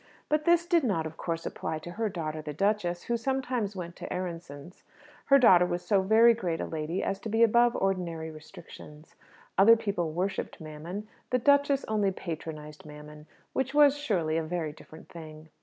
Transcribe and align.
But 0.29 0.45
this 0.45 0.65
did 0.65 0.83
not, 0.83 1.05
of 1.05 1.15
course, 1.15 1.45
apply 1.45 1.77
to 1.77 1.91
her 1.91 2.09
daughter 2.09 2.41
the 2.41 2.55
duchess, 2.55 3.03
who 3.03 3.17
sometimes 3.17 3.75
went 3.75 3.95
to 3.97 4.05
the 4.05 4.09
Aaronssohns'. 4.11 4.81
Her 5.25 5.37
daughter 5.37 5.67
was 5.67 5.85
so 5.85 6.01
very 6.01 6.33
great 6.33 6.59
a 6.59 6.65
lady 6.65 7.03
as 7.03 7.19
to 7.19 7.29
be 7.29 7.43
above 7.43 7.75
ordinary 7.75 8.31
restrictions. 8.31 9.13
Other 9.59 9.75
people 9.77 10.09
worshipped 10.11 10.59
Mammon; 10.59 11.07
the 11.29 11.37
duchess 11.37 11.85
only 11.87 12.09
patronized 12.11 12.83
Mammon 12.83 13.27
which 13.53 13.75
was, 13.75 13.95
surely, 13.95 14.37
a 14.39 14.43
very 14.43 14.73
different 14.73 15.07
thing! 15.07 15.49